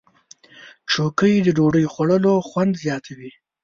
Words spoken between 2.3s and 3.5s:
خوند زیاتوي.